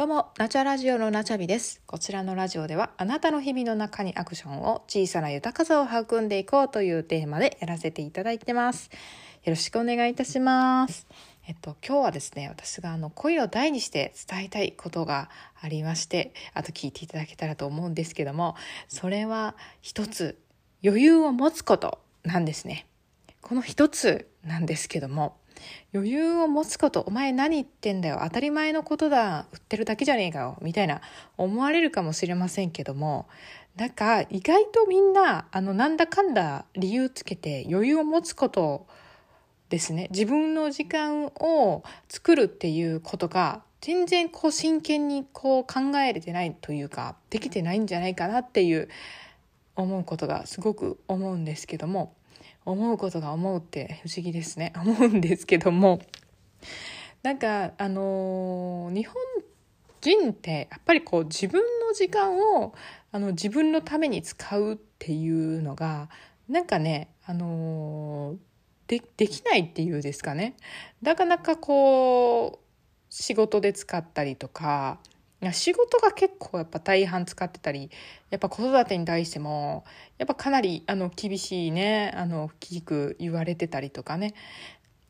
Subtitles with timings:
[0.00, 1.82] どうも、ナチャラジオのナチャビです。
[1.84, 8.88] こちらのラジオでは、あなたの日々の中にアクションを小さな豊かさを育んでいこうというテーマでやらせていただいてます。
[9.44, 11.06] よろしくお願いいたします。
[11.46, 15.28] えっと、今日はですね、私があの声を大にして伝えたいことが
[15.60, 18.56] ありまして、あと聞いていただけたらと思うんですけども、
[18.88, 20.38] それは一つ、
[20.82, 22.86] 余裕を持つことなんですね。
[23.42, 25.36] この一つなんですけども、
[25.94, 31.00] 余裕を持つことお前何言ってんだよ当たり前のことだ売ってるだけじゃねえかよみたいな
[31.36, 33.26] 思われるかもしれませんけども
[33.76, 38.86] なんか意外とみんなあのなんだかんだ理由つけて余裕を持つこと
[39.70, 40.08] ですね。
[40.10, 48.88] 自分の時間を作るっていうことが全然こう真剣にこう考えれてないというかできてないんじゃないかなっていう
[49.76, 52.12] 思うことがすごく思うんですけども
[52.64, 54.72] 思うことが思うって不思議ですね。
[54.78, 56.00] 思うんですけども。
[57.22, 59.14] なんかあのー日本
[60.00, 62.74] 人ってやっぱりこう自分の時間を
[63.12, 66.08] あの自分のために使うっていうのが
[66.48, 68.38] なんかねあのー
[68.86, 70.56] でできないっていうですかね。
[71.00, 72.70] なかなかこう
[73.08, 74.98] 仕事で使ったりとか
[75.52, 77.90] 仕事が結構やっぱ大半使ってたり
[78.30, 79.84] やっぱ子育てに対しても
[80.18, 84.34] やっぱかなりあの厳しいねあの聞く言われてたりとかね。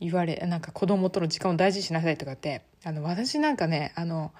[0.00, 4.32] 言われなんか子供との時間を大事にしなさいとかってあの私なんかねあの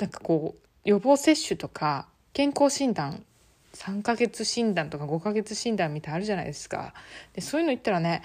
[0.00, 3.24] なんかこう予防接種とか健康診断
[3.74, 6.94] 3ヶ月診断とか5ヶ月診断みたいなのあるじゃないですか。
[7.34, 8.22] でそういうの言ったらね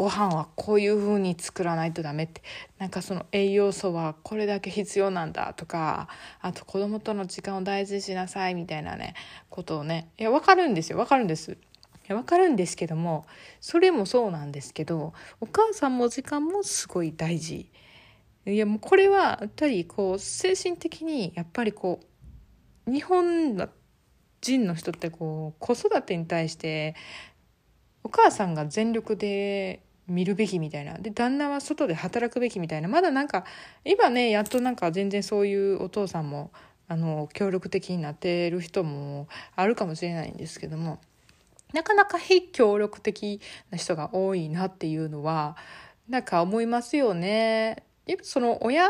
[0.00, 2.42] ご飯はこういう風に作らないとダメって。
[2.78, 6.08] なんかその栄養素はこれだけ必要なんだとか
[6.40, 9.12] あと子供との時間を大事にしなさいみたいなね
[9.50, 10.08] ことをね。
[10.18, 10.96] いや分かるんですよ。
[10.96, 11.52] 分かるんです。
[11.52, 11.56] い
[12.08, 13.26] や分かるんですけども
[13.60, 17.70] それもそうなんですけどお母さんも時間もすごい大事。
[18.46, 22.00] いやもうこれはやっぱりこう精神的にやっぱりこ
[22.86, 23.68] う日本
[24.40, 26.94] 人の人ってこう子育てに対して
[28.02, 30.98] お母さんが全力で見るべきみたいな。
[30.98, 32.88] で旦那は外で働くべきみたいな。
[32.88, 33.44] まだなんか
[33.84, 36.50] 今ねやっとなんか全然そういうお父さんも
[36.88, 40.98] あの協力的になってる人もあるかもしれないんですけども。
[41.72, 45.56] なかなか非協力的な人が多いなっていうのは
[46.08, 47.84] なんか思いますよね。
[48.06, 48.88] やっぱその親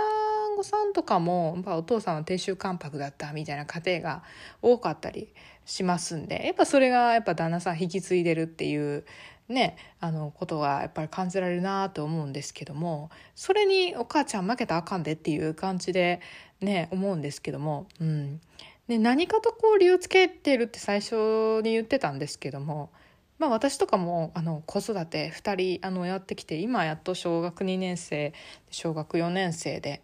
[0.60, 4.22] 御さんとかもやっぱお父さんは亭主関白だったみたいな家庭が
[4.62, 5.32] 多かったり
[5.65, 9.04] しますんでやっぱそれがやっぱ旦那さん引き継いでるっていう
[9.48, 16.21] ねあのことがやっぱり感じられるなと思うんですけどもそれにお母ちゃん負けたらあかんでっていう感じで
[16.60, 18.41] ね思うんですけども、うん、
[18.88, 22.91] で何かとこう理由つけてるって最初に言ってたんですけども
[23.38, 28.34] まあ私とかもあの子育て2人あのやってきて今やっと小学2年生
[28.71, 30.03] 小学4年生で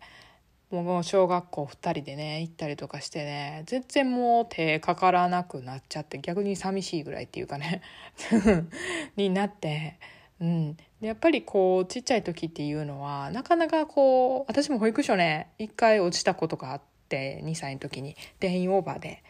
[0.71, 7.83] もう小学校2人でね行ったりとかしてね全然もう手かからなくなっちゃって逆に寂しいぐらいっていうかね
[9.17, 9.99] になって。
[10.39, 19.23] うん、やっぱりこうちっちゃい時っていうのはなかなかこう私も保育所ね一回落ちたことがあって2歳の時に定員オーバーで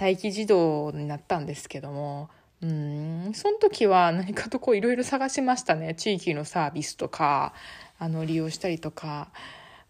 [0.00, 2.30] 待機児童になったんですけども
[2.62, 7.52] うんその時は何かとこういろいろ探しましたね地域のサービスとか
[7.98, 9.30] あの利用したりとか、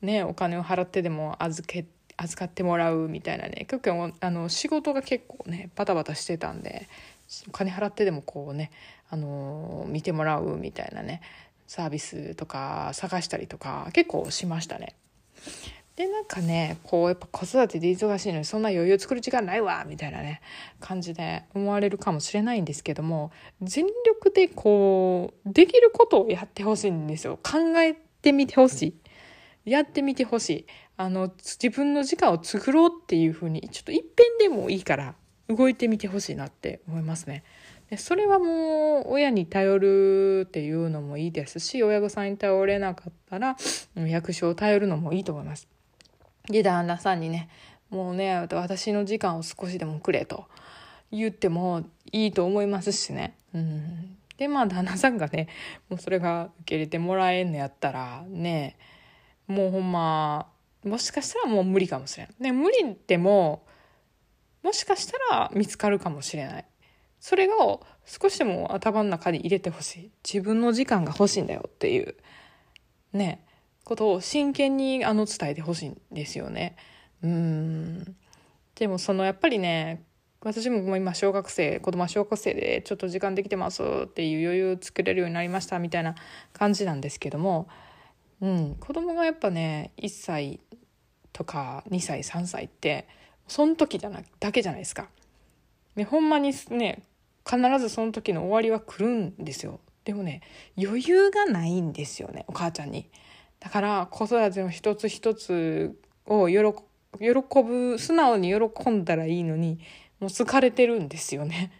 [0.05, 6.89] ね、お金を払ってでも預け預かってもらうみたいなね結構あの仕事が結構ねバタバタしてたんで
[7.49, 8.71] お金払ってでもこうね
[9.11, 11.21] あの見てもらうみたいなね
[11.67, 14.95] サービスとか探したりとか結構しましたね。
[15.97, 20.41] でなんかねこうやっぱ子育てで忙しいのにそんな余裕作る時間ないわみたいなね
[20.81, 23.31] 感じで思われるかもしれないんですけども
[23.63, 28.95] 全力でこうできることをやってほしいんですよ考えてみてほしい
[29.65, 30.67] やってみてほしい
[30.97, 35.15] あの自分の時間を作ろうっていうふうにちょっと一遍でもいいから
[35.49, 37.45] 動いてみてほしいなって思いますね。
[37.91, 43.57] でそれはもう親に頼るっていうのもいいですし親御さんに頼れなかったら
[43.95, 45.69] 役所を頼るのもいいと思います。
[46.49, 47.49] で旦那さんにね
[47.91, 50.47] もうね私の時間を少しでもくれと
[51.11, 53.37] 言ってもいいと思いますしね。
[53.55, 55.49] うん、でまあ旦那さんがね
[55.89, 58.77] もうそれが受け入れてもらえんのやったらね
[59.47, 60.49] もうほんま
[60.85, 62.29] もしかしたらもう無理かもしれん。
[62.39, 63.67] ね無理でも
[64.63, 66.65] もしかしたら見つかるかもしれない。
[67.21, 70.11] それを少しでも頭の中に入れてほしい。
[70.25, 72.17] 自分の時間が欲しいんだよっていう
[73.13, 73.45] ね
[73.85, 76.77] ことを真剣にあの伝えてほしいんですよね。
[77.23, 78.17] うん
[78.75, 80.05] でもそのやっぱりね
[80.45, 86.15] 私も今小学生子供は小学生でちょっと時間できてますっていう余裕作れるようになりましたみたいな
[86.53, 87.67] 感じなんですけども、
[88.41, 90.61] うん、子供がやっぱね1歳
[91.33, 93.07] とか2歳3歳って
[93.49, 95.09] その時じゃなだけじゃないですか。
[95.97, 97.03] ね、ほんまにね
[97.49, 99.81] 必ずその時の終わりは来るんですよ。
[100.05, 100.43] でもね
[100.77, 103.09] 余裕がないんですよねお母ちゃんに。
[103.61, 106.61] だから子育ての一つ一つを喜
[107.63, 109.79] ぶ素直に喜んだらいいのに
[110.21, 111.73] もう疲れてるんですよね。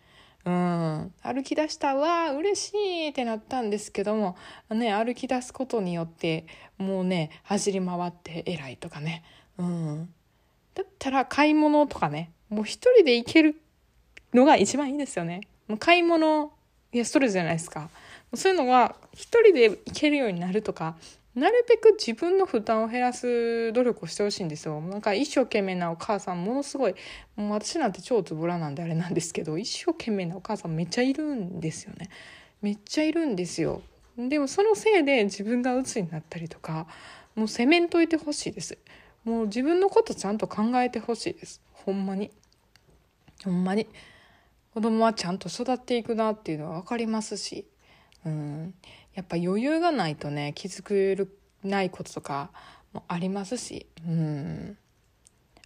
[0.47, 4.37] うん、歩き出したわ嬉しいってなったんですけども、
[4.71, 6.47] ね、歩き出すことによって
[6.77, 9.25] もうね走り回って偉いとかね、
[9.57, 10.09] うん、
[10.75, 13.61] だったら買い物とかねもう一人で行ける
[14.35, 15.41] のが一番いいですよね。
[15.67, 16.53] もう買い物
[16.93, 17.89] いやストレスじゃないですか。
[18.35, 20.97] そういうのが一人で行けるようになるとか
[21.35, 24.81] なるべく自分の負担を減らす努力をしてほしいんですよ。
[24.81, 26.95] なんか一生懸命なお母さんものすごい
[27.35, 32.09] もう私なんて超つぶらなんであれなんですけど一生懸命なお母さんめっちゃいるんですよね。
[32.63, 33.83] めっちゃいるんですよ。
[34.17, 36.87] でもそのせいで自分が鬱になったりとか
[37.35, 38.79] もう責めんといてほしいです。
[39.25, 41.61] もう自分のことちゃんと考えてほしいです。
[41.73, 42.31] ほんまに。
[43.43, 43.89] ほんまに。
[44.73, 47.67] 子供はちゃんと育っていくなっていうのは分かりますし。
[48.25, 48.75] うん。
[49.15, 52.51] やっぱ余裕がないとね気づくないこととか
[52.93, 53.87] もありますし。
[54.07, 54.79] うん。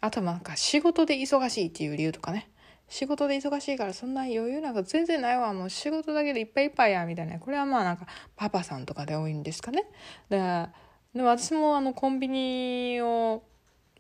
[0.01, 2.51] あとなんか仕事で忙しいっていう理由とかね。
[2.89, 5.53] 仕事で忙しいからそんな余裕なんか全然ないわ。
[5.53, 7.39] もう仕事だけでいっぱいいっぱいやみたいな。
[7.39, 8.07] これはまあなんか
[8.37, 9.85] パパさんとかで多いんですかね。
[10.31, 10.39] で
[11.15, 13.43] で私もあのコンビニを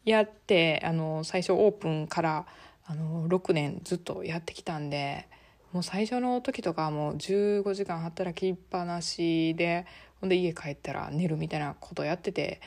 [0.04, 2.46] やってあの最初オープンから
[2.86, 5.28] あの6年ずっとやってきたんで
[5.72, 9.86] もう最初の時とかもう15時間働きっぱなしで
[10.20, 12.60] ほんで家帰ったら寝るみたいなことやってて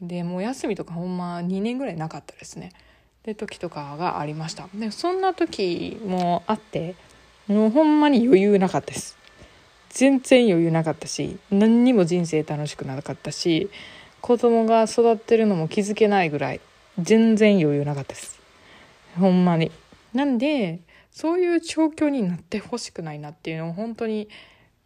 [0.00, 2.72] でもう休みとかほんま2年ぐらいなかったですね。
[3.22, 4.68] で時とかがありました。
[4.74, 6.94] でそんな時もあって
[7.46, 9.16] もうほんまに余裕なかったです。
[9.88, 13.70] 全然余裕なかったし何にも人生楽しくなかったし
[14.20, 16.60] 子供が育ってるのも気づけないぐらい
[16.98, 18.40] 全然余裕なかったです。
[19.18, 19.70] ほんまに。
[20.12, 20.80] なんで
[21.14, 24.28] そういう状況になってほしくないなっていうのを本当に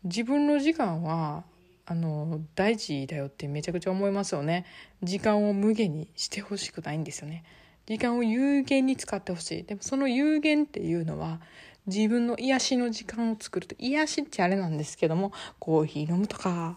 [0.05, 1.43] 自分の時間は
[1.87, 4.67] あの大事だよってめちゃくちゃ思いますよね。
[5.03, 7.45] 時間を無限にしてほしくないんですよね。
[7.87, 9.65] 時間を有限に使ってほしい。
[9.65, 11.41] でもその有限っていうのは
[11.87, 16.77] 自分の癒しの時間を作ると癒しってあれなんですけどもコーヒー飲むとか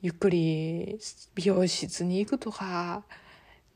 [0.00, 0.98] ゆっくり
[1.36, 3.04] 美容室に行くとか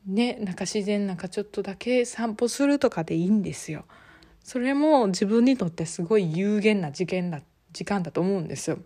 [0.05, 3.85] ねなんか自然なんかちょっとだけ散歩するとかでいいんですよ。
[4.47, 7.41] それも自分にとってすごい有限な時間だ
[7.73, 8.79] 時間だと思うんですよ。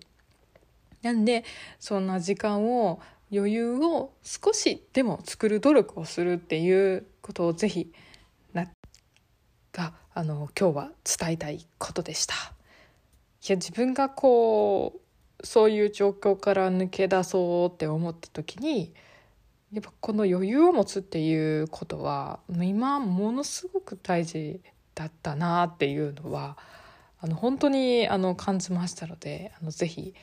[1.04, 1.46] なんで
[1.80, 3.00] そんな時間を
[3.32, 7.94] 余裕を少しでも作る努力をするっていうことをぜひ
[9.72, 12.34] があの今日は伝えたいことでした。
[12.34, 12.38] い
[13.48, 15.00] や自分がこ
[15.40, 18.96] うそういう状況から抜け出そうって思った時に
[19.72, 24.60] やっぱこの余裕を持つっていうことは今ものすごく大事
[24.96, 26.58] だったなっていうのは
[27.20, 30.14] あの本当にあの感じましたのであのぜひ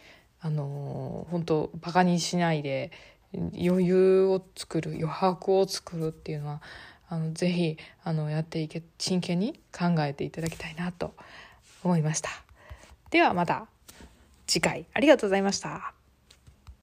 [0.41, 2.93] あの本当バカにしないで
[3.32, 6.62] 余裕を作る余白を作るっていうのは
[7.09, 11.15] あのぜひあのやっていけ真剣に考えていただきたいなと
[11.82, 12.31] 思いました。
[13.11, 13.67] ではまた
[14.47, 15.97] 次回ありがとうございました。